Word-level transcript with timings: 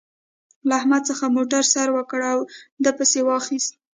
له 0.67 0.73
احمد 0.79 1.01
څخه 1.09 1.25
موتر 1.35 1.63
سر 1.73 1.87
وکړ 1.93 2.19
او 2.31 2.39
دې 2.83 2.91
پسې 2.97 3.19
واخيست. 3.23 3.71